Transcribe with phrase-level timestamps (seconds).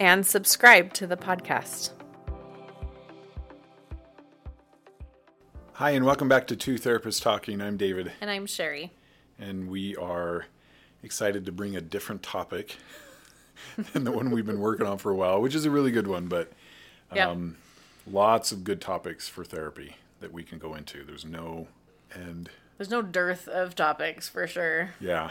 [0.00, 1.90] and subscribe to the podcast.
[5.74, 7.60] Hi, and welcome back to Two Therapists Talking.
[7.60, 8.92] I'm David, And I'm Sherie.
[9.38, 10.46] and we are
[11.02, 12.76] excited to bring a different topic
[13.92, 16.06] than the one we've been working on for a while, which is a really good
[16.06, 16.50] one, but
[17.10, 17.56] um,
[18.10, 21.04] lots of good topics for therapy that we can go into.
[21.04, 21.68] There's no
[22.14, 22.48] end.
[22.78, 24.90] There's no dearth of topics for sure.
[25.00, 25.30] Yeah.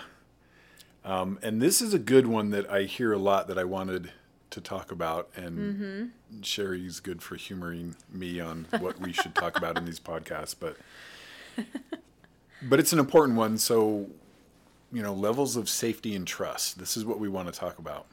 [1.03, 4.11] Um, and this is a good one that I hear a lot that I wanted
[4.55, 5.29] to talk about.
[5.35, 6.11] And
[6.41, 10.55] Sherie's good for humoring me on what we should talk about in these podcasts.
[10.59, 10.77] But
[12.61, 13.57] but it's an important one.
[13.57, 14.07] So,
[14.91, 16.79] you know, levels of safety and trust.
[16.79, 18.05] This is what we want to talk about.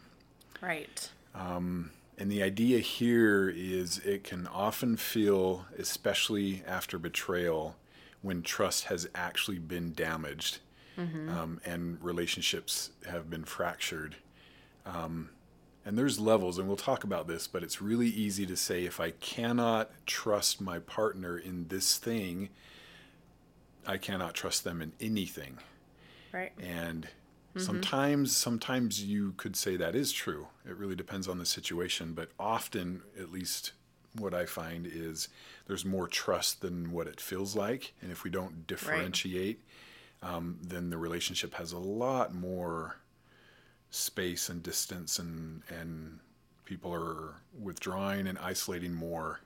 [0.60, 1.10] Right.
[1.34, 7.76] Um, And the idea here is it can often feel, especially after betrayal,
[8.20, 10.58] when trust has actually been damaged
[10.98, 14.16] um, and relationships have been fractured.
[14.86, 15.30] Um,
[15.84, 19.00] and there's levels, and we'll talk about this, but it's really easy to say if
[19.00, 22.50] I cannot trust my partner in this thing,
[23.86, 25.58] I cannot trust them in anything.
[26.32, 26.52] Right.
[26.60, 27.08] And
[27.56, 30.48] sometimes sometimes you could say that is true.
[30.66, 33.72] It really depends on the situation, but often at least
[34.16, 35.28] what I find is
[35.66, 39.60] there's more trust than what it feels like, and if we don't differentiate,
[40.22, 42.96] um, then the relationship has a lot more
[43.92, 46.18] space and distance, and and
[46.64, 49.40] people are withdrawing and isolating more,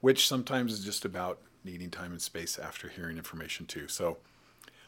[0.00, 3.88] which sometimes is just about needing time and space after hearing information too.
[3.88, 4.16] So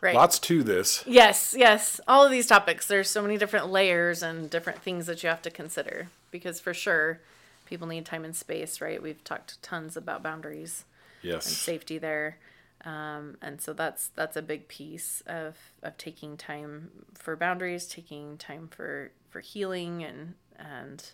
[0.00, 0.14] Right.
[0.14, 1.02] lots to this.
[1.06, 1.98] Yes, yes.
[2.06, 5.40] All of these topics, there's so many different layers and different things that you have
[5.42, 7.20] to consider because for sure
[7.64, 9.02] people need time and space, right?
[9.02, 10.84] We've talked tons about boundaries
[11.22, 11.46] Yes.
[11.46, 12.36] and safety there.
[12.84, 18.36] Um, and so that's that's a big piece of, of taking time for boundaries, taking
[18.36, 21.10] time for, for healing and and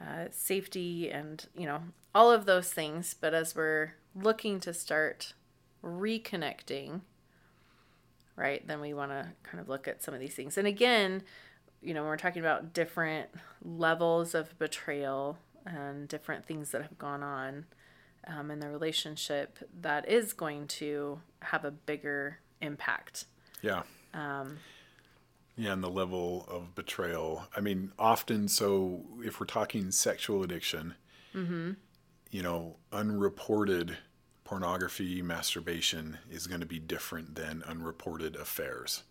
[0.00, 1.80] uh, safety and you know
[2.14, 3.14] all of those things.
[3.18, 5.32] But as we're looking to start
[5.82, 7.00] reconnecting,
[8.36, 10.58] right, then we want to kind of look at some of these things.
[10.58, 11.22] And again,
[11.80, 13.30] you know, we're talking about different
[13.64, 17.64] levels of betrayal and different things that have gone on
[18.26, 23.26] um, in the relationship, that is going to have a bigger impact.
[23.62, 23.82] Yeah.
[25.56, 27.46] yeah, and the level of betrayal.
[27.56, 30.94] I mean, often, so if we're talking sexual addiction,
[32.30, 33.98] you know, unreported
[34.44, 39.02] pornography, masturbation is going to be different than unreported affairs.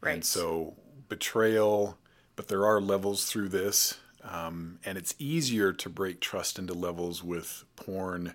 [0.00, 0.14] Right.
[0.14, 0.74] And so
[1.08, 1.98] betrayal,
[2.34, 3.98] but there are levels through this.
[4.28, 8.34] Um, and it's easier to break trust into levels with porn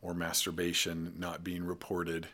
[0.00, 2.28] or masturbation not being reported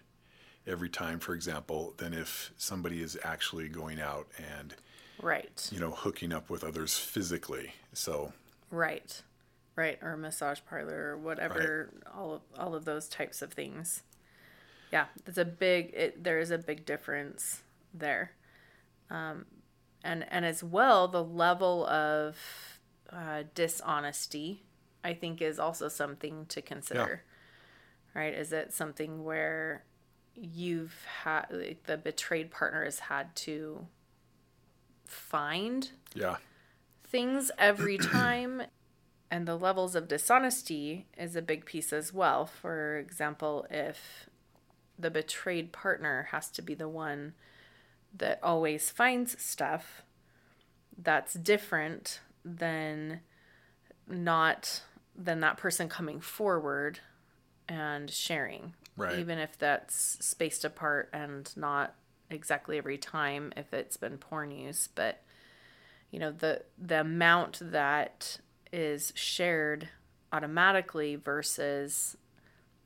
[0.67, 4.75] every time, for example, than if somebody is actually going out and,
[5.21, 5.69] Right.
[5.73, 7.73] you know, hooking up with others physically.
[7.95, 8.33] So,
[8.71, 9.23] Right.
[9.77, 9.99] Right.
[10.03, 14.03] Or a massage parlor or whatever, all of all of those types of things.
[14.93, 17.63] Yeah, it's a big it, there is a big difference
[17.95, 18.33] there.
[19.09, 19.47] Um
[20.03, 22.37] and and as well the level of
[23.13, 24.63] uh, dishonesty
[25.05, 27.23] I think is also something to consider.
[28.15, 28.35] Right?
[28.35, 29.85] Is it something where
[30.35, 33.87] you've had like the betrayed partner has had to
[35.05, 36.37] find yeah.
[37.07, 38.63] things every time
[39.31, 44.29] and the levels of dishonesty is a big piece as well for example if
[44.97, 47.35] the betrayed partner has to be the one
[48.17, 50.03] that always finds stuff
[50.97, 53.21] that's different than
[54.07, 54.83] not
[55.17, 57.01] than that person coming forward
[57.69, 59.19] and sharing Right.
[59.19, 61.95] even if that's spaced apart and not
[62.31, 65.23] exactly every time if it's been porn use but
[66.11, 68.39] you know the the amount that
[68.73, 69.89] is shared
[70.33, 72.17] automatically versus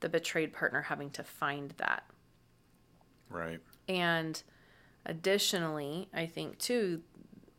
[0.00, 2.04] the betrayed partner having to find that
[3.28, 3.60] Right.
[3.88, 4.42] and
[5.06, 7.02] additionally i think too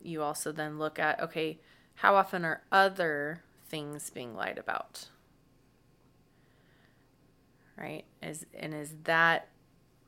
[0.01, 1.59] you also then look at okay
[1.95, 5.07] how often are other things being lied about
[7.77, 9.47] right is and is that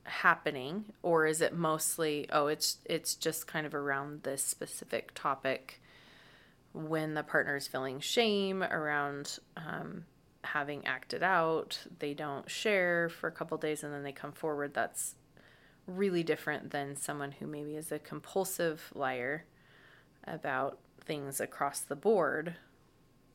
[0.04, 5.82] happening or is it mostly oh it's it's just kind of around this specific topic
[6.74, 10.04] when the partner is feeling shame around um,
[10.46, 14.74] having acted out, they don't share for a couple days and then they come forward.
[14.74, 15.16] That's
[15.88, 19.46] really different than someone who maybe is a compulsive liar
[20.26, 22.56] about things across the board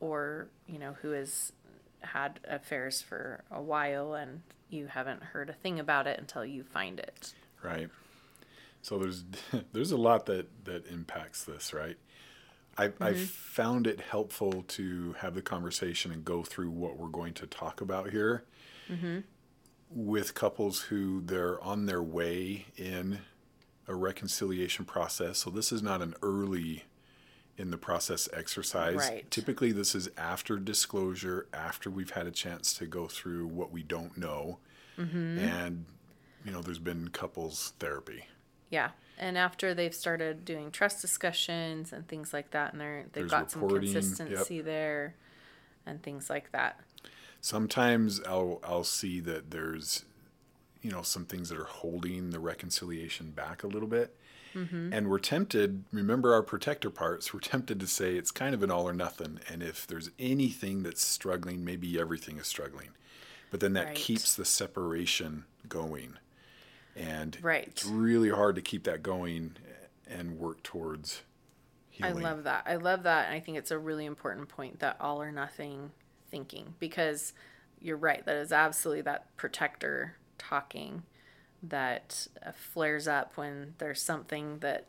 [0.00, 1.52] or, you know, who has
[2.00, 6.64] had affairs for a while and you haven't heard a thing about it until you
[6.64, 7.34] find it.
[7.62, 7.88] Right.
[8.82, 9.24] So there's
[9.72, 11.96] there's a lot that that impacts this, right?
[12.78, 13.02] I mm-hmm.
[13.02, 17.46] I found it helpful to have the conversation and go through what we're going to
[17.46, 18.44] talk about here
[18.90, 19.18] mm-hmm.
[19.90, 23.20] with couples who they're on their way in
[23.86, 25.38] a reconciliation process.
[25.38, 26.84] So this is not an early
[27.60, 28.96] in the process exercise.
[28.96, 29.30] Right.
[29.30, 33.82] Typically, this is after disclosure, after we've had a chance to go through what we
[33.82, 34.58] don't know,
[34.98, 35.38] mm-hmm.
[35.38, 35.84] and
[36.44, 38.24] you know, there's been couples therapy.
[38.70, 43.28] Yeah, and after they've started doing trust discussions and things like that, and they're they've
[43.28, 44.64] there's got some consistency yep.
[44.64, 45.14] there,
[45.84, 46.80] and things like that.
[47.42, 50.06] Sometimes I'll I'll see that there's,
[50.80, 54.16] you know, some things that are holding the reconciliation back a little bit.
[54.54, 54.92] Mm-hmm.
[54.92, 58.70] And we're tempted, remember our protector parts, we're tempted to say it's kind of an
[58.70, 59.40] all or nothing.
[59.50, 62.90] And if there's anything that's struggling, maybe everything is struggling.
[63.50, 63.94] But then that right.
[63.94, 66.16] keeps the separation going
[66.96, 67.66] and right.
[67.66, 69.56] it's really hard to keep that going
[70.06, 71.22] and work towards
[71.88, 72.24] healing.
[72.24, 72.64] I love that.
[72.66, 75.90] I love that, and I think it's a really important point that all or nothing
[76.30, 77.32] thinking because
[77.80, 78.24] you're right.
[78.24, 81.02] That is absolutely that protector talking
[81.62, 84.86] that uh, flares up when there's something that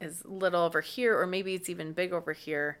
[0.00, 2.78] is little over here, or maybe it's even big over here,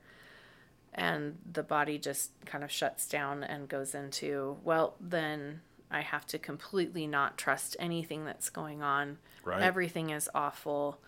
[0.92, 5.60] and the body just kind of shuts down and goes into, well, then
[5.90, 9.18] I have to completely not trust anything that's going on.
[9.44, 9.62] Right.
[9.62, 10.98] Everything is awful.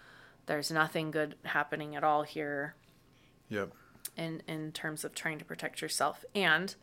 [0.47, 2.75] There's nothing good happening at all here.
[3.49, 3.73] Yep.
[4.17, 6.75] In in terms of trying to protect yourself and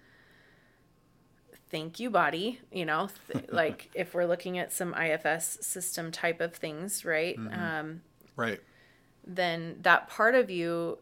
[1.72, 6.42] thank you body, you know, th- like if we're looking at some IFS system type
[6.42, 7.38] of things, right?
[7.38, 7.64] Mm-hmm.
[7.64, 8.02] Um
[8.36, 8.60] right.
[9.26, 10.98] Then that part of you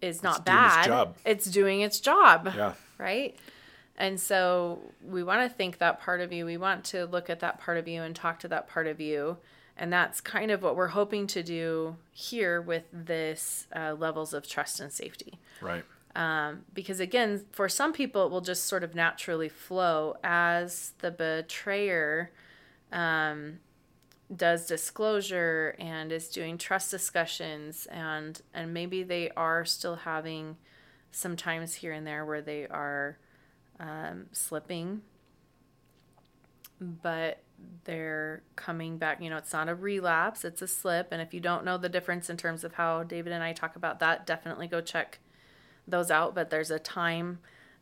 [0.00, 0.86] is not it's bad.
[0.86, 2.52] Doing it's doing its job.
[2.54, 2.74] Yeah.
[2.98, 3.36] Right?
[3.96, 6.44] And so we want to think that part of you.
[6.44, 9.00] We want to look at that part of you and talk to that part of
[9.00, 9.38] you.
[9.76, 14.48] And that's kind of what we're hoping to do here with this uh, levels of
[14.48, 15.38] trust and safety.
[15.60, 15.84] Right.
[16.14, 21.10] Um, because again, for some people, it will just sort of naturally flow as the
[21.10, 22.30] betrayer
[22.92, 23.58] um,
[24.34, 30.56] does disclosure and is doing trust discussions, and and maybe they are still having
[31.10, 33.18] some times here and there where they are
[33.80, 35.02] um, slipping,
[36.80, 37.42] but
[37.84, 39.20] they're coming back.
[39.20, 41.08] You know, it's not a relapse, it's a slip.
[41.10, 43.76] And if you don't know the difference in terms of how David and I talk
[43.76, 45.18] about that, definitely go check
[45.86, 46.34] those out.
[46.34, 47.38] But there's a time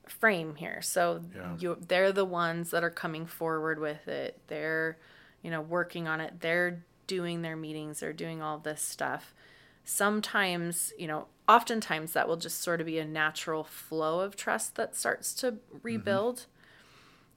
[0.07, 0.83] frame here.
[0.83, 1.57] So yeah.
[1.59, 4.41] you they're the ones that are coming forward with it.
[4.49, 4.99] They're,
[5.43, 6.41] you know, working on it.
[6.41, 9.35] They're doing their meetings, they're doing all this stuff.
[9.85, 14.77] Sometimes, you know, oftentimes that will just sort of be a natural flow of trust
[14.77, 16.37] that starts to rebuild.
[16.37, 16.49] Mm-hmm.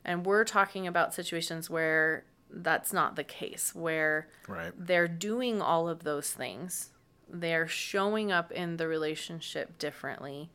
[0.05, 4.71] And we're talking about situations where that's not the case, where right.
[4.77, 6.89] they're doing all of those things.
[7.27, 10.51] They're showing up in the relationship differently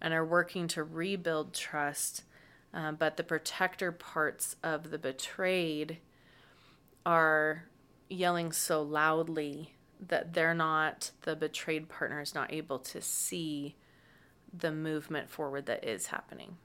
[0.00, 2.24] and are working to rebuild trust.
[2.72, 5.98] Uh, but the protector parts of the betrayed
[7.06, 7.64] are
[8.08, 9.74] yelling so loudly
[10.08, 13.76] that they're not the betrayed partner is not able to see
[14.52, 16.56] the movement forward that is happening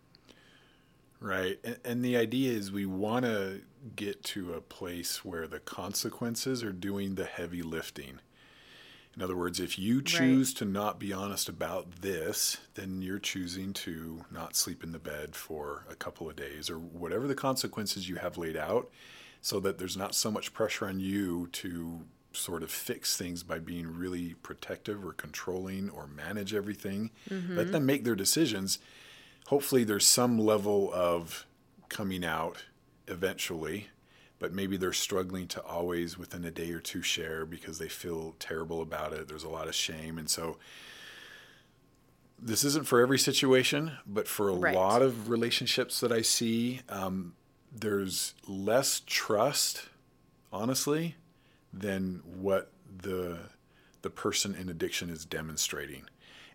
[1.19, 3.61] right and, and the idea is we want to
[3.95, 8.19] get to a place where the consequences are doing the heavy lifting
[9.15, 10.57] in other words if you choose right.
[10.57, 15.35] to not be honest about this then you're choosing to not sleep in the bed
[15.35, 18.89] for a couple of days or whatever the consequences you have laid out
[19.41, 22.01] so that there's not so much pressure on you to
[22.33, 27.11] sort of fix things by being really protective or controlling or manage everything.
[27.29, 27.57] Mm-hmm.
[27.57, 28.79] Let them make their decisions.
[29.47, 31.45] Hopefully, there's some level of
[31.89, 32.65] coming out
[33.07, 33.87] eventually,
[34.39, 38.35] but maybe they're struggling to always within a day or two share because they feel
[38.39, 39.27] terrible about it.
[39.27, 40.17] There's a lot of shame.
[40.17, 40.57] And so,
[42.41, 44.73] this isn't for every situation, but for a right.
[44.73, 47.33] lot of relationships that I see, um,
[47.69, 49.89] there's less trust,
[50.51, 51.15] honestly,
[51.73, 53.39] than what the
[54.01, 56.03] the person in addiction is demonstrating.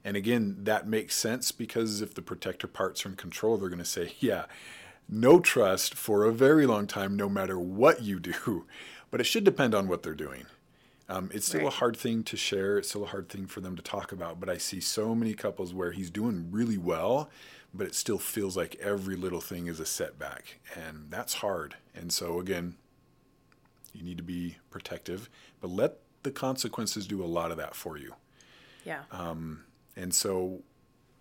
[0.03, 3.79] And again, that makes sense because if the protector parts are in control, they're going
[3.79, 4.45] to say, yeah,
[5.09, 8.67] no trust for a very long time, no matter what you do.
[9.11, 10.47] But it should depend on what they're doing.
[11.09, 11.69] Um, it's still Right.
[11.69, 12.79] a hard thing to share.
[12.79, 14.41] It's still a hard thing for them to talk about.
[14.41, 17.31] But I see so many couples where he's doing really well,
[17.73, 20.59] but it still feels like every little thing is a setback.
[20.75, 21.77] And that's hard.
[21.95, 22.75] And so, again,
[23.93, 25.31] you need to be protective,
[25.61, 28.15] but let the consequences do a lot of that for you.
[28.85, 29.03] Yeah.
[29.13, 30.63] And so,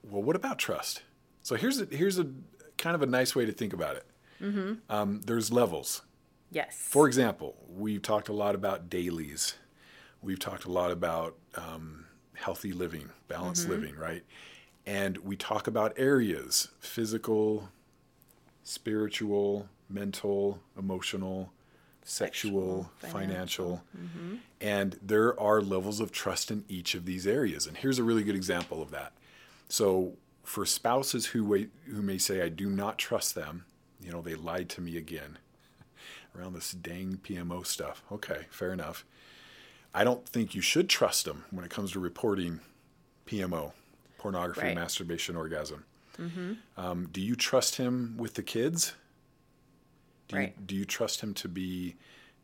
[0.01, 1.03] well, what about trust?
[1.43, 2.25] So here's a, here's a
[2.83, 4.05] kind of a nice way to think about it.
[4.41, 4.73] Mm-hmm.
[4.89, 6.01] Um, there's levels.
[6.51, 6.75] yes.
[6.77, 9.55] For example, we've talked a lot about dailies.
[10.21, 14.23] We've talked a lot about um, healthy living, balanced living, right?
[14.85, 17.69] And we talk about areas physical,
[18.63, 21.51] spiritual, mental, emotional,
[22.03, 23.83] sexual, Sexual, financial.
[24.59, 27.65] And there are levels of trust in each of these areas.
[27.65, 29.13] And here's a really good example of that.
[29.69, 30.13] So,
[30.43, 33.65] for spouses who wait, who may say, "I do not trust them,"
[34.01, 35.37] you know, they lied to me again
[36.37, 38.03] around this dang PMO stuff.
[38.11, 39.05] Okay, fair enough.
[39.93, 42.59] I don't think you should trust them when it comes to reporting
[43.27, 43.73] PMO,
[44.17, 44.75] pornography, Right.
[44.75, 45.85] masturbation, orgasm.
[46.77, 48.93] Um, do you trust him with the kids?
[50.27, 50.67] Do you, Right.
[50.67, 51.95] do you trust him to be,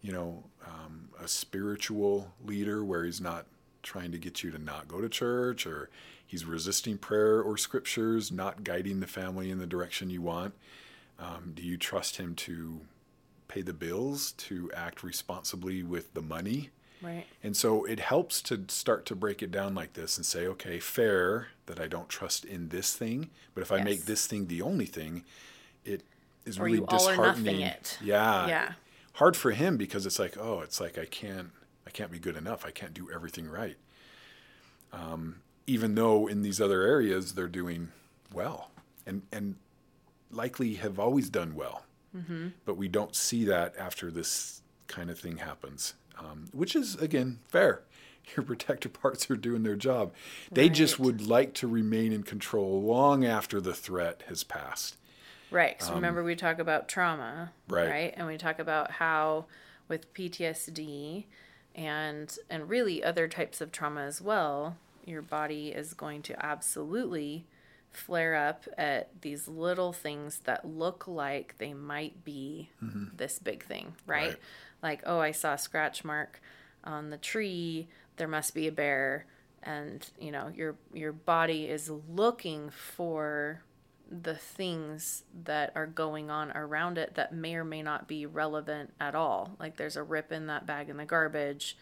[0.02, 3.46] you know, um, a spiritual leader where he's not
[3.84, 5.90] trying to get you to not go to church or
[6.30, 10.54] he's resisting prayer or scriptures, not guiding the family in the direction you want?
[11.18, 12.82] Um, do you trust him to
[13.48, 16.70] pay the bills, to act responsibly with the money?
[17.02, 17.26] Right.
[17.42, 20.80] And so it helps to start to break it down like this and say, okay,
[20.80, 24.62] fair that I don't trust in this thing, but if I make this thing the
[24.62, 25.24] only thing,
[25.84, 26.04] it
[26.46, 27.60] is Or really you all or nothing disheartening.
[28.04, 28.48] Yeah.
[28.48, 28.72] Yeah.
[29.14, 31.50] Hard for him because it's like, oh, it's like I can't
[31.88, 32.68] I can't be good enough.
[32.68, 33.78] I can't do everything right.
[35.70, 37.90] Um, even though in these other areas they're doing
[38.34, 38.72] well
[39.06, 39.56] and and
[40.32, 41.86] likely have always done well.
[42.66, 47.40] But we don't see that after this kind of thing happens, um, which is again
[47.48, 47.82] fair.
[48.36, 50.14] Your protector parts are doing their job.
[50.52, 54.98] They just would like to remain in control long after the threat has passed.
[55.52, 55.82] Right.
[55.82, 57.90] So remember we talk about trauma, Um, Right.
[57.90, 58.14] right?
[58.18, 59.46] And we talk about how
[59.88, 61.26] with PTSD
[61.76, 64.78] and and really other types of trauma as well,
[65.10, 67.46] your body is going to absolutely
[67.92, 73.06] flare up at these little things that look like they might be mm-hmm.
[73.16, 74.28] this big thing, right?
[74.28, 74.38] Right.
[74.82, 76.42] Like, oh, I saw a scratch mark
[76.84, 77.88] on the tree,
[78.18, 79.26] there must be a bear
[79.64, 83.62] and you know, your your body is looking for
[84.10, 88.92] the things that are going on around it that may or may not be relevant
[89.00, 89.56] at all.
[89.60, 91.78] Like there's a rip in that bag in the garbage.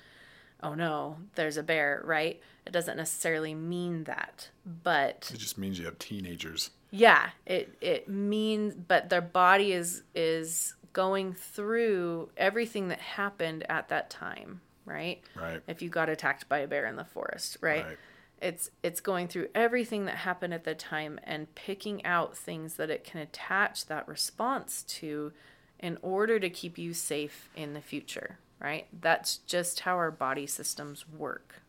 [0.63, 2.41] Oh no, there's a bear, right?
[2.65, 4.49] It doesn't necessarily mean that.
[4.65, 6.71] But It just means you have teenagers.
[6.91, 13.89] yeah, it it means but their body is is going through everything that happened at
[13.89, 15.21] that time, right?
[15.35, 15.61] Right.
[15.67, 17.85] If you got attacked by a bear in the forest, right?
[17.85, 17.97] Right.
[18.41, 22.89] It's it's going through everything that happened at the time and picking out things that
[22.89, 25.33] it can attach that response to
[25.79, 28.87] in order to keep you safe in the future, right?
[28.93, 31.61] That's just how our body systems work.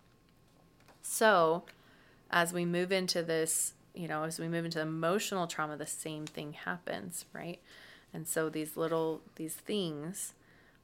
[1.02, 1.64] So,
[2.30, 6.26] as we move into this, you know, as we move into emotional trauma, the same
[6.26, 7.60] thing happens, right?
[8.14, 10.34] And so these little these things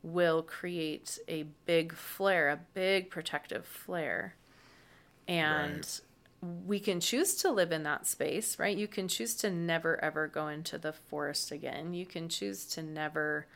[0.02, 4.34] will create a big flare, a big protective flare.
[5.28, 6.00] And Right.
[6.66, 8.76] we can choose to live in that space, right?
[8.76, 11.94] You can choose to never ever go into the forest again.
[11.94, 13.46] You can choose to never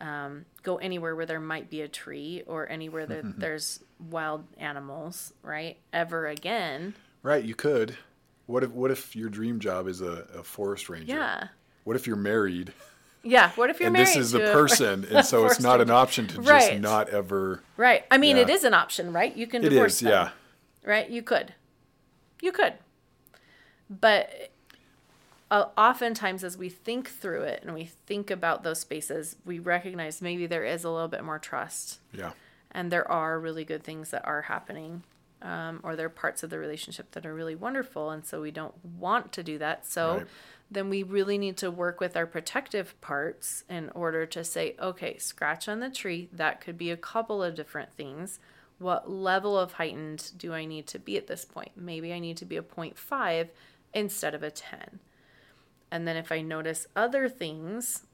[0.00, 3.80] um, go anywhere where there might be a tree or anywhere that there's
[4.10, 5.76] wild animals, right?
[5.92, 6.94] Ever again.
[7.22, 7.96] Right, you could.
[8.46, 11.12] What if what if your dream job is a, a forest ranger?
[11.14, 11.48] Yeah.
[11.84, 12.72] What if you're married
[13.22, 13.50] Yeah.
[13.50, 15.80] What if you're and married this is the to a- person and so it's not
[15.80, 18.04] an option to just not ever Right.
[18.10, 18.54] I mean, it Yeah.
[18.54, 19.34] is an option, right?
[19.36, 20.30] You can divorce is, them, yeah.
[20.84, 21.08] right?
[21.08, 21.54] You could.
[22.42, 22.74] You could.
[23.88, 24.50] But
[25.50, 30.22] uh, oftentimes, as we think through it and we think about those spaces, we recognize
[30.22, 31.98] maybe there is a little bit more trust.
[32.12, 32.32] Yeah.
[32.72, 35.02] and there are really good things that are happening
[35.42, 38.50] um, or there are parts of the relationship that are really wonderful and so we
[38.52, 39.84] don't want to do that.
[39.86, 40.26] So Right.
[40.70, 45.16] then we really need to work with our protective parts in order to say okay
[45.18, 46.28] scratch on the tree.
[46.32, 48.38] That could be a couple of different things.
[48.78, 51.72] What level of heightened do i need to be at this point?
[51.74, 53.48] Maybe i need to be a 0.5
[53.92, 55.00] instead of a 10
[55.90, 58.04] and then if i notice other things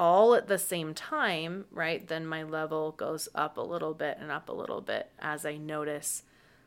[0.00, 4.30] all at the same time, right, then my level goes up a little bit and
[4.30, 6.22] up a little bit as I notice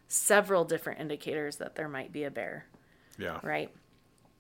[0.10, 2.66] several different indicators that there might be a bear,
[3.18, 3.40] Yeah.
[3.42, 3.72] right?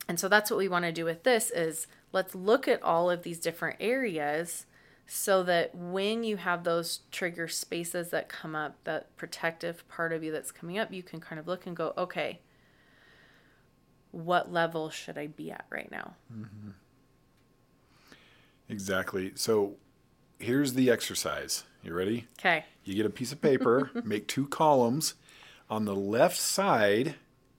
[0.09, 3.09] And so that's what we want to do with this is let's look at all
[3.09, 4.65] of these different areas
[5.07, 10.21] so that when you have those trigger spaces that come up, that protective part of
[10.21, 12.41] you that's coming up, you can kind of look and go, okay,
[14.11, 16.15] what level should I be at right now?
[16.33, 16.69] Mm-hmm.
[18.69, 19.31] Exactly.
[19.35, 19.75] So
[20.39, 21.63] here's the exercise.
[21.83, 22.27] You ready?
[22.39, 22.65] Okay.
[22.83, 25.15] You get a piece of paper, make two columns.
[25.69, 27.15] On the left side,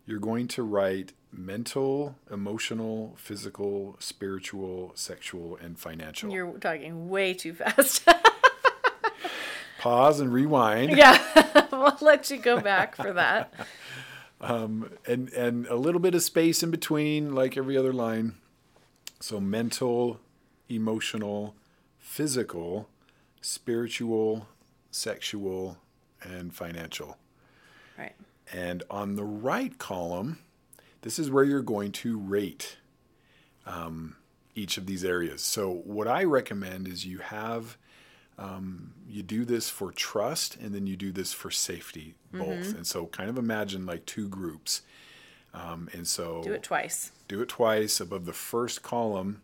[0.06, 6.30] you're going to write mental, emotional, physical, spiritual, sexual, and financial.
[6.30, 8.06] You're talking way too fast.
[9.80, 10.96] Pause and rewind.
[10.96, 13.52] yeah, we'll let you go back for that.
[14.42, 18.34] Um, and and a little bit of space in between, like every other line.
[19.20, 20.20] So mental,
[20.68, 21.54] emotional,
[21.98, 22.88] physical,
[23.40, 24.48] spiritual,
[24.90, 25.78] sexual,
[26.22, 27.16] and financial.
[27.96, 28.14] Right.
[28.52, 30.40] And on the right column,
[31.02, 32.78] this is where you're going to rate
[33.66, 34.16] um,
[34.54, 35.42] each of these areas.
[35.42, 37.76] So, what I recommend is you have
[38.38, 42.46] um, you do this for trust and then you do this for safety, both.
[42.48, 42.76] Mm-hmm.
[42.78, 44.82] And so, kind of imagine like two groups.
[45.54, 47.12] Um, and so, Do it twice.
[47.28, 49.42] do it twice above the first column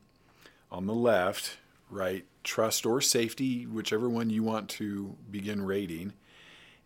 [0.71, 1.59] on the left,
[1.91, 2.25] right?
[2.45, 6.15] Trust or safety, whichever one you want to begin rating.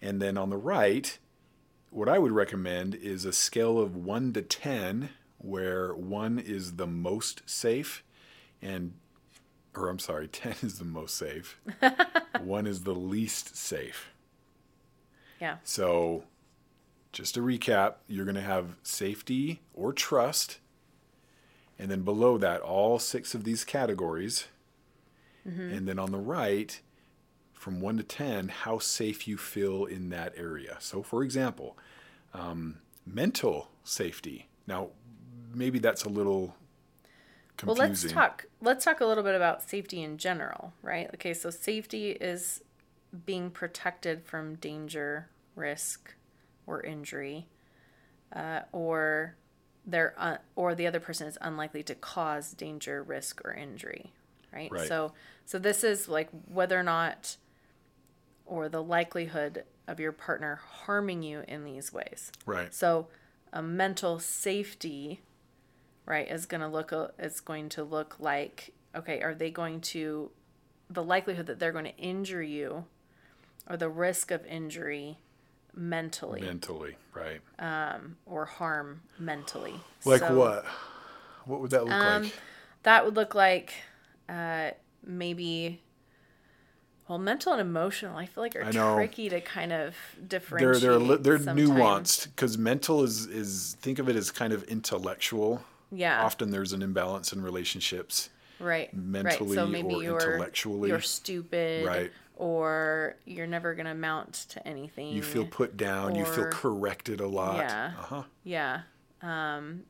[0.01, 1.17] And then on the right,
[1.91, 6.87] what I would recommend is a scale of 1 to 10, where 1 is the
[6.89, 8.03] most safe
[8.61, 8.95] and
[9.75, 11.59] or I'm sorry, 10 is the most safe.
[12.41, 14.11] 1 is the least safe.
[15.41, 15.57] Yeah.
[15.65, 16.25] So,
[17.13, 20.59] just to recap, you're going to have safety or trust.
[21.79, 24.47] And then below that, all six of these categories.
[25.75, 26.81] And then on the right,
[27.53, 30.77] from 1 to 10, how safe you feel in that area.
[30.81, 31.77] So, for example,
[32.33, 34.49] um, mental safety.
[34.67, 34.91] Now,
[35.55, 36.55] maybe that's a little
[37.65, 38.47] Well, let's talk.
[38.61, 41.09] Let's talk a little bit about safety in general, right?
[41.15, 42.63] Okay, so safety is
[43.27, 46.15] being protected from danger, risk,
[46.67, 47.47] or injury,
[48.35, 49.37] uh, or
[49.87, 54.13] they're un- or the other person is unlikely to cause danger, risk, or injury,
[54.53, 54.71] right?
[54.71, 54.89] Right.
[54.89, 55.13] So,
[55.45, 57.37] so this is like whether or not,
[58.47, 62.33] or the likelihood of your partner harming you in these ways.
[62.47, 62.73] Right.
[62.73, 63.09] So
[63.53, 65.21] a mental safety,
[66.07, 69.81] right, is going to look a- is going to look like okay, are they going
[69.81, 70.31] to
[70.91, 72.85] the likelihood that they're going to injure you
[73.69, 75.19] or the risk of injury
[75.75, 77.41] mentally Mentally, right.
[78.27, 79.75] or harm mentally.
[80.05, 80.65] Like So, what?
[81.47, 82.33] What would that look Um, like?
[82.83, 83.73] That would look like
[84.29, 84.71] uh
[85.05, 85.81] maybe
[87.09, 89.95] well, mental and emotional, I feel like are tricky to kind of
[90.27, 91.71] differentiate they're they're they're sometimes.
[91.71, 95.63] nuanced because mental is is think of it as kind of intellectual.
[95.95, 96.25] Yeah.
[96.25, 98.31] Often there's an imbalance in relationships.
[98.59, 99.55] right mentally right.
[99.57, 100.89] so maybe or you're, intellectually.
[100.89, 102.13] you're stupid Right.
[102.37, 106.15] or you're never going to amount to anything You feel put down.
[106.15, 107.57] you feel corrected a lot.
[107.57, 107.93] Yeah.
[107.99, 108.23] Uh huh.
[108.45, 108.81] yeah
[109.23, 109.83] um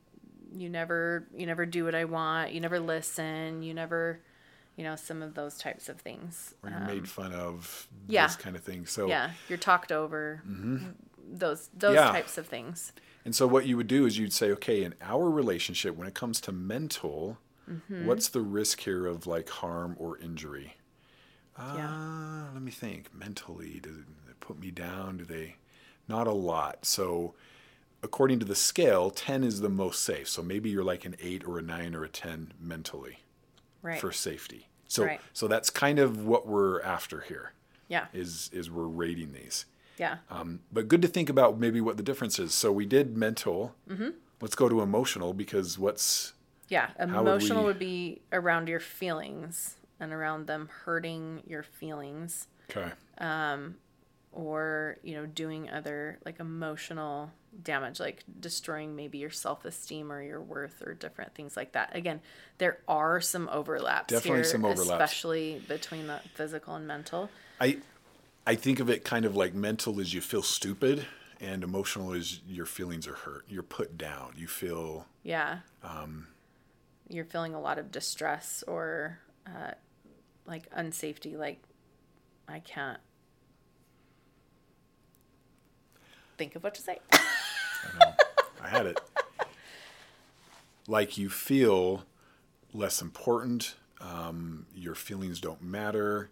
[0.55, 4.19] you never you never do what i want you never listen you never
[4.75, 7.87] you know some of those types of things Or you're made fun of.
[7.91, 8.27] Um, yeah.
[8.27, 8.85] This kind of thing.
[8.85, 10.41] So yeah you're talked over
[11.31, 12.11] those those Yeah.
[12.11, 12.91] types of things
[13.25, 16.13] And so what you would do is you'd say, okay, in our relationship, when it
[16.13, 17.37] comes to mental,
[17.71, 18.05] Mm-hmm.
[18.05, 20.75] what's the risk here of like harm or injury?
[21.57, 21.87] Yeah.
[21.89, 23.13] Uh, let me think.
[23.15, 23.89] Mentally, do
[24.27, 25.15] they put me down?
[25.15, 25.55] Do they?
[26.09, 26.85] Not a lot.
[26.85, 27.35] So,
[28.01, 30.27] according to the scale, 10 is the most safe.
[30.27, 33.19] So maybe you're like an 8 or a 9 or a 10 mentally
[33.81, 34.67] right for safety.
[34.89, 35.21] So, Right.
[35.31, 37.53] so that's kind of what we're after here.
[37.87, 39.65] yeah Is is we're rating these.
[40.03, 42.51] Yeah Um, but good to think about maybe what the difference is.
[42.61, 43.57] So we did mental.
[43.89, 44.09] Mm-hmm.
[44.41, 46.33] Let's go to emotional because what's
[46.75, 49.55] yeah would emotional we- would be around your feelings
[49.99, 52.89] and around them hurting your feelings okay?
[53.19, 53.75] Um,
[54.31, 60.41] or you know doing other like emotional damage like destroying maybe your self-esteem or your
[60.41, 62.19] worth or different things like that again
[62.57, 64.89] there are some overlaps Definitely here, some overlaps.
[64.89, 67.29] especially between the physical and mental
[67.61, 67.77] I
[68.45, 71.05] I think of it kind of like mental is you feel stupid,
[71.39, 73.45] and emotional is your feelings are hurt.
[73.47, 74.33] You're put down.
[74.35, 75.59] You feel yeah
[77.09, 79.71] you're feeling a lot of distress or uh,
[80.45, 81.61] like unsafety like
[82.47, 82.99] i can't
[86.37, 86.97] think of what to say
[88.61, 89.01] I had it.
[90.87, 92.05] like you feel
[92.73, 93.75] less important.
[93.99, 96.29] Um, your feelings don't matter.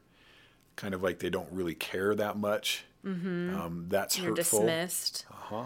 [0.75, 2.85] Kind of like they don't really care that much.
[3.05, 3.55] Mm-hmm.
[3.55, 4.59] Um, that's you're hurtful.
[4.59, 5.65] dismissed Uh huh.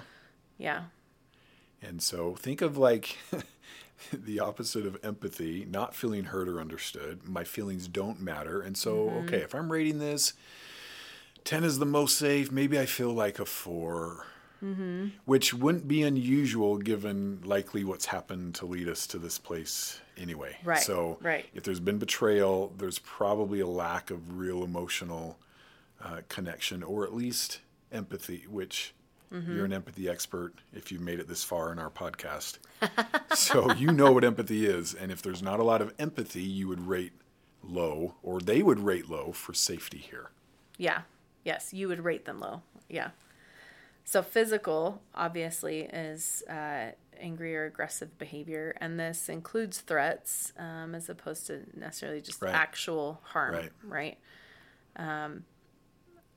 [0.58, 0.84] yeah
[1.82, 3.18] And so think of like
[4.14, 7.28] the opposite of empathy, not feeling heard or understood.
[7.28, 8.62] My feelings don't matter.
[8.62, 9.28] And so, Mm-hmm.
[9.28, 10.34] okay, if I'm rating this,
[11.44, 14.26] 10 is the most safe, maybe I feel like a 4.
[14.66, 15.08] Mm-hmm.
[15.26, 20.58] Which wouldn't be unusual given likely what's happened to lead us to this place anyway.
[20.64, 21.46] Right, So, right.
[21.54, 25.38] if there's been betrayal, there's probably a lack of real emotional
[26.04, 27.60] uh, connection or at least
[27.92, 28.94] empathy, which
[29.34, 29.56] Mm-hmm.
[29.56, 32.60] you're an empathy expert if you've made it this far in our podcast.
[33.36, 34.94] so you know what empathy is.
[34.94, 37.12] And if there's not a lot of empathy, you would rate
[37.64, 40.30] low, or they would rate low for safety here.
[40.78, 41.02] Yeah.
[41.44, 42.62] Yes, you would rate them low.
[42.88, 43.10] Yeah.
[44.08, 51.10] So physical, obviously, is uh, angry or aggressive behavior, and this includes threats um, as
[51.10, 52.54] opposed to necessarily just Right.
[52.54, 53.72] actual harm, Right.
[53.84, 54.18] right?
[54.96, 55.46] Um,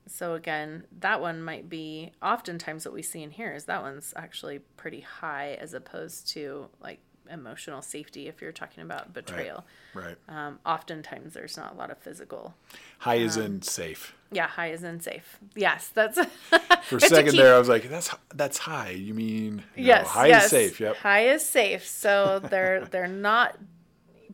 [0.07, 4.13] so again, that one might be oftentimes what we see in here is that one's
[4.15, 6.99] actually pretty high as opposed to like
[7.31, 9.65] emotional safety if you're talking about betrayal.
[9.93, 10.15] Right.
[10.27, 12.53] Um, oftentimes there's not a lot of physical.
[12.99, 14.15] High is Um, in safe.
[14.31, 15.39] Yeah, high is in safe.
[15.55, 16.19] Yes, that's
[16.83, 20.27] For a second there, I was like, "That's that's high." You mean no, yes, high
[20.27, 20.45] yes.
[20.45, 20.79] is safe?
[20.79, 20.95] Yep.
[20.97, 21.85] High is safe.
[21.87, 23.57] So they're they're not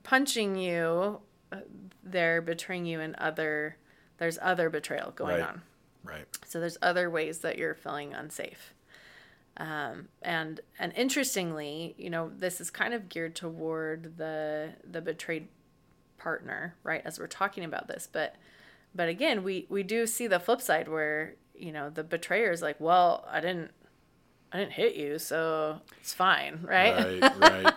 [0.04, 1.20] punching you.
[1.52, 1.58] uh,
[2.04, 3.78] They're betraying you in other.
[4.18, 5.48] There's other betrayal going Right.
[5.48, 5.62] on.
[6.04, 6.26] Right.
[6.46, 8.74] So there's other ways that you're feeling unsafe.
[9.58, 15.48] Um, and and interestingly, you know, this is kind of geared toward the the betrayed
[16.18, 17.02] partner, right?
[17.06, 18.36] As we're talking about this, but
[18.94, 22.62] but again, we we do see the flip side where you know the betrayer is
[22.62, 23.72] like, well, I didn't
[24.52, 27.22] I didn't hit you, so it's fine, right?
[27.22, 27.34] Right.
[27.40, 27.74] Right.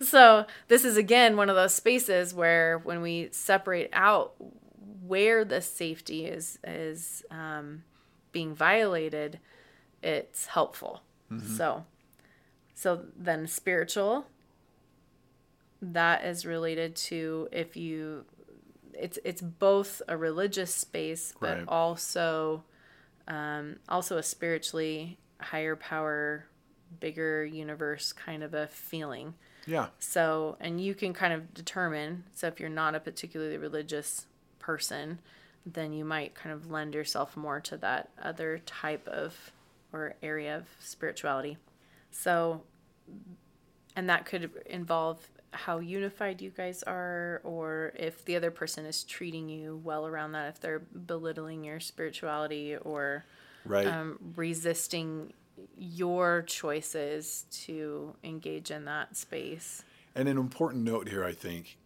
[0.00, 4.34] So this is again one of those spaces where when we separate out
[5.06, 7.84] where the safety is is um,
[8.32, 9.40] being violated,
[10.02, 11.02] it's helpful.
[11.40, 11.84] So,
[12.74, 14.26] so then spiritual.
[15.80, 18.24] That is related to if you,
[18.94, 21.64] it's it's both a religious space, but Right.
[21.68, 22.62] also,
[23.26, 26.46] um, also a spiritually higher power,
[27.00, 29.34] bigger universe kind of a feeling.
[29.66, 29.88] yeah.
[29.98, 32.24] So, and you can kind of determine.
[32.34, 34.26] So, if you're not a particularly religious
[34.60, 35.18] person,
[35.66, 39.50] then you might kind of lend yourself more to that other type of
[39.92, 41.56] or area of spirituality.
[42.10, 42.62] So,
[43.96, 45.18] and that could involve
[45.50, 50.32] how unified you guys are, or if the other person is treating you well around
[50.32, 53.24] that, if they're belittling your spirituality or
[53.64, 53.86] Right.
[53.86, 55.32] um, resisting
[55.78, 59.84] your choices to engage in that space.
[60.14, 61.76] And an important note here, I think,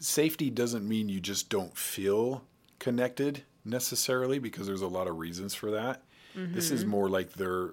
[0.00, 2.44] safety doesn't mean you just don't feel
[2.78, 6.02] connected necessarily, because there's a lot of reasons for that.
[6.36, 6.74] This Mm-hmm.
[6.74, 7.70] is more like they're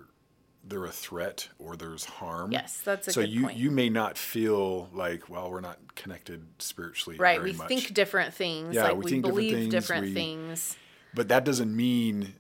[0.66, 2.54] they're a threat or there's harm.
[2.54, 3.58] Yes, that's a so good you point.
[3.58, 7.68] you may not feel like well we're not connected spiritually Right, we much.
[7.68, 8.74] think different things.
[8.76, 10.78] Yeah, like we we, think different believe things, different we- things.
[11.14, 12.36] but that doesn't mean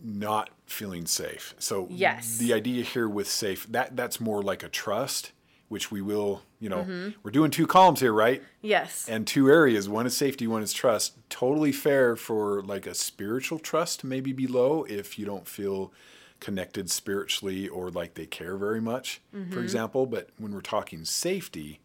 [0.00, 1.54] not feeling safe.
[1.58, 2.36] So Yes.
[2.38, 5.32] the idea here with safe that that's more like a trust,
[5.68, 7.08] which we will you know Mm-hmm.
[7.22, 8.42] we're doing two columns here, right?
[8.62, 9.08] Yes.
[9.08, 13.58] and two areas one is safety one is trust totally fair for like a spiritual
[13.58, 15.92] trust to maybe be low if you don't feel
[16.40, 19.52] connected spiritually or like they care very much Mm-hmm.
[19.52, 21.80] for example but when we're talking safety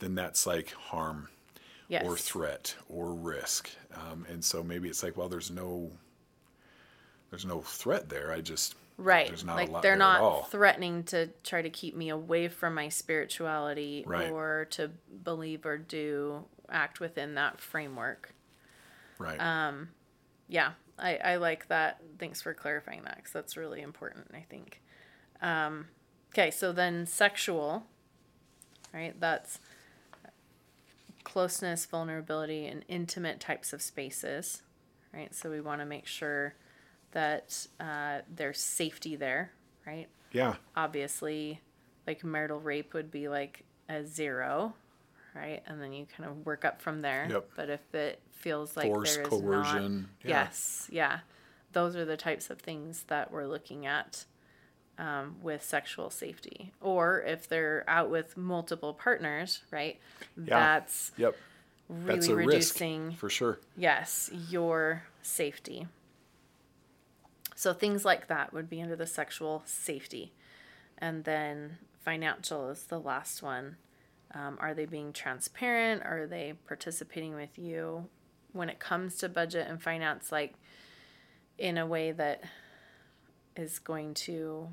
[0.00, 1.28] then that's like harm
[1.88, 2.04] yes.
[2.06, 5.90] or threat or risk um, and so maybe it's like well there's no
[7.30, 9.28] there's no threat there i just Right.
[9.28, 12.88] there's not a like they're not threatening to try to keep me away from my
[12.88, 14.30] spirituality Right.
[14.30, 14.90] or to
[15.22, 18.34] believe or do act within that framework.
[19.18, 19.90] right Um,
[20.48, 22.00] Yeah, I, I like that.
[22.18, 24.82] Thanks for clarifying that because that's really important, I think.
[25.40, 25.86] Um,
[26.32, 27.86] okay, so then sexual,
[28.92, 29.14] right?
[29.20, 29.60] That's
[31.24, 34.62] closeness, vulnerability, and intimate types of spaces,
[35.12, 35.34] right?
[35.34, 36.54] So we want to make sure
[37.12, 39.52] that uh, there's safety there,
[39.86, 40.08] right?
[40.32, 41.60] yeah Obviously,
[42.06, 44.74] like marital rape would be like a zero,
[45.34, 45.62] right?
[45.66, 47.26] And then you kind of work up from there.
[47.30, 47.50] Yep.
[47.56, 50.42] But if it feels like Force, there is coercion, not, yeah.
[50.44, 51.20] yes, yeah,
[51.72, 54.24] those are the types of things that we're looking at
[54.98, 56.72] um, with sexual safety.
[56.80, 59.98] Or if they're out with multiple partners, right?
[60.36, 60.44] Yeah.
[60.58, 61.36] That's yep
[61.88, 65.86] really that's a reducing risk for sure Yes, your safety.
[67.58, 70.32] So things like that would be under the sexual safety.
[70.96, 73.78] And then financial is the last one.
[74.32, 76.04] Um, are they being transparent?
[76.04, 78.06] Are they participating with you
[78.52, 80.54] when it comes to budget and finance, like
[81.58, 82.44] in a way that
[83.56, 84.68] is going to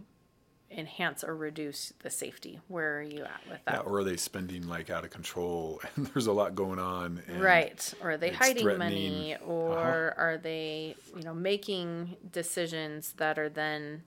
[0.72, 2.60] enhance or reduce the safety?
[2.68, 3.86] Where are you at with Yeah, that?
[3.86, 7.22] or are they spending like out of control and there's a lot going on?
[7.28, 7.94] And right.
[8.02, 9.36] Or are they hiding money?
[9.46, 14.04] Or are they, you know, making decisions that are then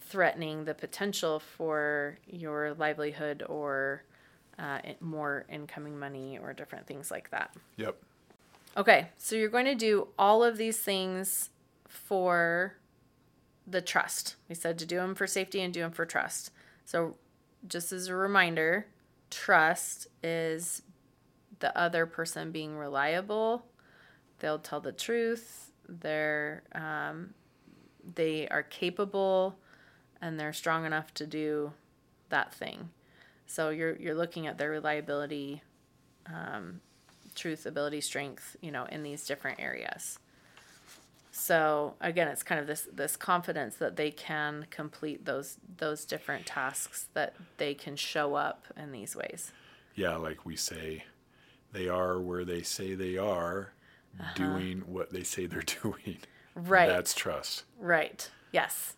[0.00, 4.04] threatening the potential for your livelihood or
[4.58, 7.54] uh, more incoming money or different things like that?
[7.76, 7.96] Yep.
[8.76, 11.50] Okay, so you're going to do all of these things
[11.88, 12.74] for
[13.66, 14.36] the trust.
[14.48, 16.50] We said to do them for safety and do them for trust.
[16.84, 17.16] So,
[17.66, 18.86] just as a reminder,
[19.30, 20.82] trust is
[21.60, 23.64] the other person being reliable.
[24.40, 25.70] They'll tell the truth.
[25.88, 27.34] They're um,
[28.14, 29.58] they are capable,
[30.20, 31.72] and they're strong enough to do
[32.28, 32.90] that thing.
[33.46, 35.62] So you're you're looking at their reliability,
[36.26, 36.80] um,
[37.34, 40.18] truth, ability, strength, you know, in these different areas.
[41.36, 46.46] So again, it's kind of this this confidence that they can complete those those different
[46.46, 49.50] tasks that they can show up in these ways.
[49.96, 51.02] Yeah, like we say,
[51.72, 53.72] they are where they say they are,
[54.36, 56.18] doing what they say they're doing.
[56.18, 56.60] Uh-huh.
[56.68, 56.88] Right.
[56.88, 57.64] That's trust.
[57.80, 58.30] Right.
[58.52, 58.94] Yes.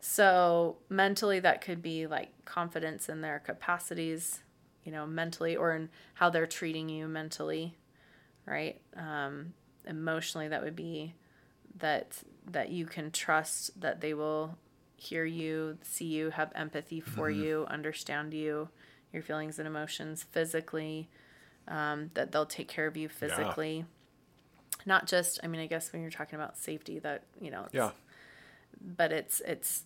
[0.00, 4.42] So mentally, that could be like confidence in their capacities,
[4.82, 7.78] you know, mentally, or in how they're treating you mentally,
[8.46, 8.80] right?
[8.96, 9.54] Um,
[9.86, 11.14] emotionally, that would be
[11.78, 14.56] that that you can trust that they will
[14.96, 18.68] hear you, see you, have empathy for you, understand you,
[19.12, 20.22] your feelings and emotions.
[20.24, 21.08] Physically,
[21.68, 23.84] um, that they'll take care of you physically.
[24.86, 27.74] Not just, I mean, I guess when you're talking about safety, that you know, it's,
[27.74, 27.90] Yeah.
[28.80, 29.84] but it's it's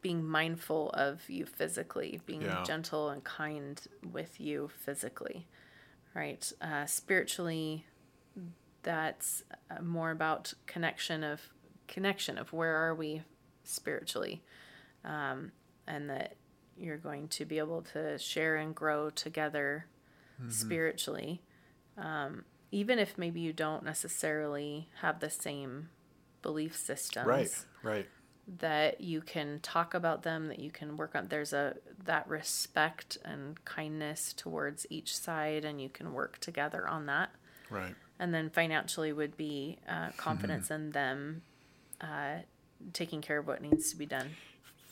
[0.00, 2.62] being mindful of you physically, being Yeah.
[2.64, 3.80] gentle and kind
[4.12, 5.46] with you physically,
[6.14, 6.52] right?
[6.60, 7.86] Uh, spiritually,
[8.82, 11.40] that's uh, more about connection of
[11.88, 13.22] connection of where are we
[13.64, 14.42] spiritually,
[15.04, 15.52] um,
[15.86, 16.36] and that
[16.76, 19.86] you're going to be able to share and grow together
[20.48, 21.40] spiritually,
[21.96, 25.88] um, even if maybe you don't necessarily have the same
[26.42, 27.64] belief systems Right.
[27.82, 28.08] Right.
[28.58, 33.16] that you can talk about them that you can work on there's a that respect
[33.24, 37.30] and kindness towards each side and you can work together on that
[37.70, 37.94] Right.
[38.22, 40.74] And then financially would be uh, confidence Mm-hmm.
[40.86, 41.42] in them
[42.00, 42.34] uh,
[42.92, 44.28] taking care of what needs to be done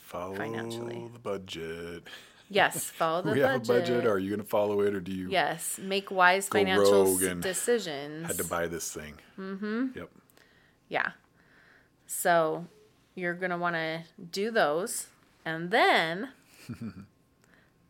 [0.04, 0.94] Follow Financially.
[0.96, 2.02] Follow the budget.
[2.48, 3.88] yes follow the we have budget.
[3.88, 4.06] a budget.
[4.10, 7.28] Are you going to follow it or do you yes make wise financial rogue s-
[7.30, 9.14] and decisions had to buy this thing?
[9.38, 9.86] Mm-hmm.
[9.96, 10.10] Yep.
[10.88, 11.10] Yeah.
[12.06, 12.66] So
[13.14, 15.06] you're going to want to do those.
[15.44, 16.30] And then,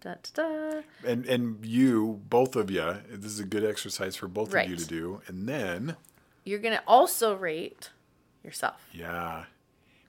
[0.00, 4.28] da, da, da, And and you, both of you, this is a good exercise for
[4.28, 5.22] both of you to do.
[5.26, 5.96] And then,
[6.44, 7.90] you're going to also rate
[8.44, 8.80] yourself.
[8.92, 9.44] yeah,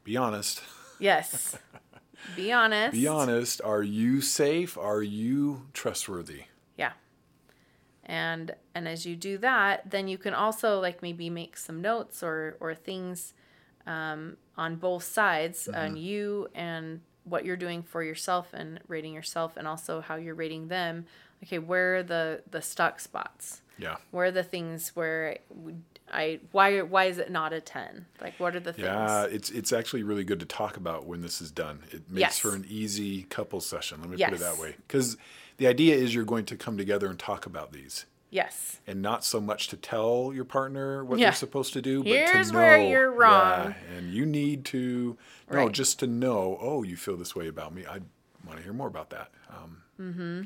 [0.04, 0.62] be honest.
[1.00, 1.58] Yes.
[2.36, 2.92] Be honest.
[2.94, 3.62] Be honest.
[3.64, 4.78] Are you safe?
[4.78, 6.44] Are you trustworthy?
[6.78, 6.92] Yeah.
[8.06, 12.22] And and as you do that, then you can also like maybe make some notes
[12.22, 13.34] or or things
[13.88, 19.58] um, on both sides on you and what you're doing for yourself and rating yourself
[19.58, 21.06] and also how you're rating them.
[21.44, 23.62] Okay, where are the the stuck spots?
[23.78, 23.98] Yeah.
[24.12, 25.38] Where are the things where
[26.12, 28.06] I why why is it not a 10?
[28.22, 28.86] Like what are the things?
[28.86, 31.80] Yeah, it's it's actually really good to talk about when this is done.
[31.92, 32.40] It makes Yes.
[32.40, 34.02] for an easy couple session.
[34.02, 34.76] Let me put it that way.
[34.88, 35.18] Because
[35.58, 38.80] the idea is you're going to come together and talk about these, Yes.
[38.88, 41.28] and not so much to tell your partner what Yeah.
[41.28, 43.76] they're supposed to do, but Here's to know where you're wrong.
[43.92, 45.18] Yeah, and you need to
[45.52, 46.58] no, just to know.
[46.60, 47.86] Oh, you feel this way about me.
[47.86, 48.00] I
[48.48, 49.30] want to hear more about that.
[49.50, 50.42] Um, mm-hmm.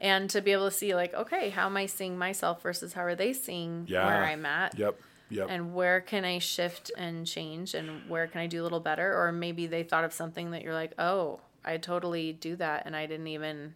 [0.00, 3.02] and to be able to see like okay how am i seeing myself versus how
[3.02, 4.06] are they seeing yeah.
[4.06, 5.00] where i'm at Yep.
[5.30, 5.46] Yep.
[5.50, 9.20] and where can i shift and change and where can i do a little better
[9.20, 12.94] or maybe they thought of something that you're like oh i totally do that and
[12.94, 13.74] i didn't even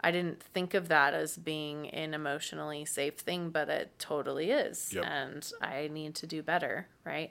[0.00, 4.92] i didn't think of that as being an emotionally safe thing but it totally is
[4.92, 5.04] Yep.
[5.06, 7.30] and i need to do better right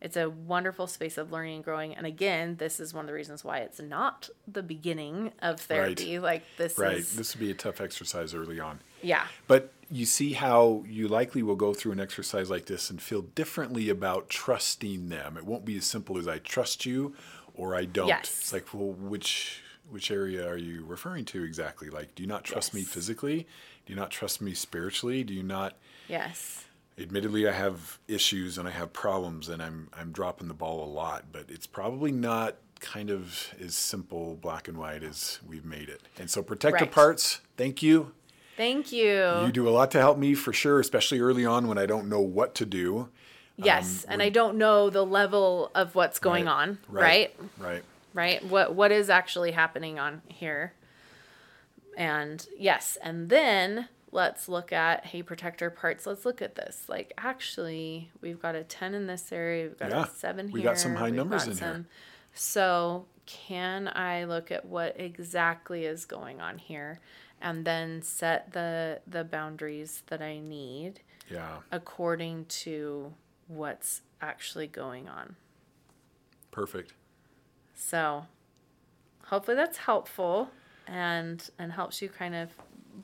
[0.00, 3.14] it's a wonderful space of learning and growing and again this is one of the
[3.14, 6.98] reasons why it's not the beginning of therapy like this right.
[6.98, 8.80] is This would be a tough exercise early on.
[9.02, 13.00] yeah But you see how you likely will go through an exercise like this and
[13.00, 15.36] feel differently about trusting them.
[15.36, 17.14] It won't be as simple as I trust you
[17.54, 18.08] or I don't.
[18.08, 18.36] Yes.
[18.40, 21.90] It's like, well, which which area are you referring to exactly?
[21.90, 23.46] Like, do you not trust me physically?
[23.84, 25.24] Do you not trust me spiritually?
[25.24, 25.74] Do you not
[26.08, 26.64] yes
[26.98, 30.90] admittedly I have issues and I have problems and I'm I'm dropping the ball a
[30.90, 35.88] lot, but it's probably not kind of as simple black and white as we've made
[35.88, 36.02] it.
[36.18, 36.92] And so protective Right.
[36.92, 38.12] parts, thank you.
[38.56, 39.04] Thank you.
[39.44, 42.08] You do a lot to help me for sure, especially early on when I don't
[42.08, 43.08] know what to do.
[43.56, 47.34] yes, um, and I don't know the level of what's going Right, on, right?
[47.58, 47.68] Right.
[47.72, 47.84] right?
[48.42, 50.72] What what is actually happening on here?
[51.96, 56.06] And yes, and then let's look at hey protector parts.
[56.06, 56.84] Let's look at this.
[56.88, 60.54] Like actually, we've got a 10 in this area, we've got Yeah, a 7 here.
[60.54, 61.86] we got some high numbers in here.
[62.34, 67.00] So, can I look at what exactly is going on here
[67.40, 71.00] and then set the the boundaries that I need
[71.30, 71.58] Yeah.
[71.72, 73.14] according to
[73.48, 75.36] what's actually going on?
[76.50, 76.92] Perfect.
[77.76, 78.26] So,
[79.26, 80.50] hopefully that's helpful
[80.86, 82.50] and and helps you kind of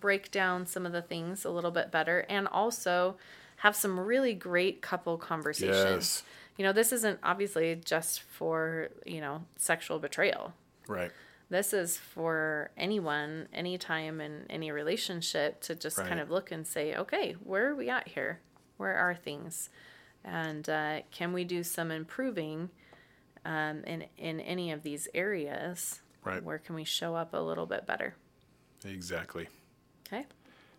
[0.01, 3.17] break down some of the things a little bit better and also
[3.57, 5.77] have some really great couple conversations.
[5.77, 6.23] Yes.
[6.57, 10.55] You know, this isn't obviously just for, you know, sexual betrayal.
[10.89, 11.13] Right.
[11.51, 16.09] This is for anyone, anytime in any relationship to just Right.
[16.09, 18.41] kind of look and say, okay, where are we at here?
[18.79, 19.69] Where are things?
[20.25, 22.71] And uh, can we do some improving
[23.45, 26.01] um, in, in any of these areas?
[26.25, 26.43] Right.
[26.43, 28.15] Where can we show up a little bit better?
[28.85, 29.49] Exactly.
[30.07, 30.27] Okay.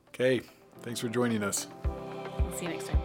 [0.10, 0.42] Okay.
[0.82, 1.68] Thanks for joining us.
[2.56, 3.02] See you next time.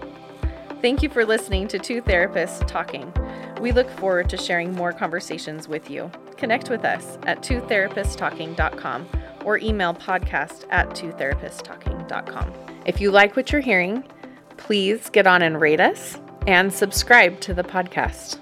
[0.80, 3.12] Thank you for listening to Two Therapists Talking.
[3.60, 6.10] We look forward to sharing more conversations with you.
[6.36, 9.08] Connect with us at twotherapisttalking.com
[9.44, 12.52] or email podcast at twotherapisttalking.com.
[12.86, 14.04] If you like what you're hearing,
[14.56, 16.16] please get on and rate us
[16.46, 18.38] and subscribe to the podcast.